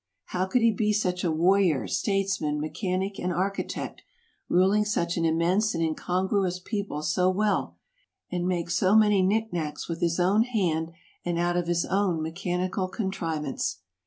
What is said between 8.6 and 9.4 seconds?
so many